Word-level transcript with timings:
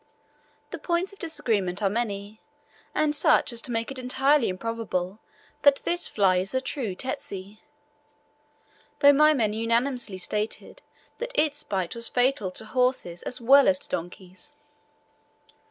The 0.71 0.79
points 0.79 1.13
of 1.13 1.19
disagreement 1.19 1.83
are 1.83 1.87
many, 1.87 2.41
and 2.95 3.15
such 3.15 3.53
as 3.53 3.61
to 3.61 3.71
make 3.71 3.91
it 3.91 3.99
entirely 3.99 4.49
improbable 4.49 5.19
that 5.61 5.83
this 5.85 6.07
fly 6.07 6.37
is 6.37 6.53
the 6.53 6.59
true 6.59 6.95
tsetse, 6.95 7.59
though 8.97 9.13
my 9.13 9.35
men 9.35 9.53
unanimously 9.53 10.17
stated 10.17 10.81
that 11.19 11.31
its 11.39 11.61
bite 11.61 11.93
was 11.93 12.07
fatal 12.09 12.49
to 12.49 12.65
horses 12.65 13.21
as 13.21 13.39
well 13.39 13.67
as 13.67 13.77
to 13.77 13.89
donkeys. 13.89 14.55